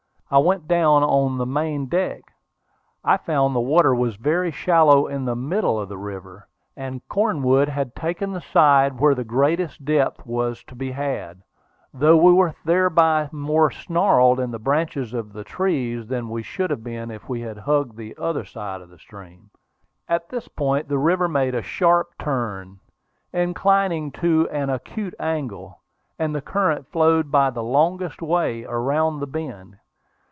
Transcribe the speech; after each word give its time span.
I 0.33 0.37
went 0.37 0.65
down 0.65 1.03
on 1.03 1.37
the 1.39 1.45
main 1.45 1.87
deck. 1.87 2.21
I 3.03 3.17
found 3.17 3.53
the 3.53 3.59
water 3.59 3.93
was 3.93 4.15
very 4.15 4.49
shallow 4.49 5.05
in 5.07 5.25
the 5.25 5.35
middle 5.35 5.77
of 5.77 5.89
the 5.89 5.97
river, 5.97 6.47
and 6.73 7.05
Cornwood 7.09 7.67
had 7.67 7.97
taken 7.97 8.31
the 8.31 8.39
side 8.39 8.97
where 8.97 9.13
the 9.13 9.25
greatest 9.25 9.83
depth 9.83 10.25
was 10.25 10.63
to 10.67 10.73
be 10.75 10.91
had, 10.93 11.41
though 11.93 12.15
we 12.15 12.31
were 12.31 12.55
thereby 12.63 13.27
more 13.33 13.71
snarled 13.71 14.39
up 14.39 14.45
in 14.45 14.51
the 14.51 14.57
branches 14.57 15.13
of 15.13 15.33
the 15.33 15.43
trees 15.43 16.07
than 16.07 16.29
we 16.29 16.43
should 16.43 16.69
have 16.69 16.81
been 16.81 17.11
if 17.11 17.27
we 17.27 17.41
had 17.41 17.57
hugged 17.57 17.97
the 17.97 18.15
other 18.17 18.45
side 18.45 18.79
of 18.79 18.89
the 18.89 18.99
stream. 18.99 19.49
At 20.07 20.29
this 20.29 20.47
point 20.47 20.87
the 20.87 20.97
river 20.97 21.27
made 21.27 21.55
a 21.55 21.61
sharp 21.61 22.11
turn, 22.17 22.79
inclining 23.33 24.11
to 24.21 24.47
an 24.47 24.69
acute 24.69 25.13
angle; 25.19 25.81
and 26.17 26.33
the 26.33 26.39
current 26.39 26.87
flowed 26.87 27.31
by 27.31 27.49
the 27.49 27.63
longest 27.63 28.21
way 28.21 28.63
around 28.63 29.19
the 29.19 29.27
bend. 29.27 29.75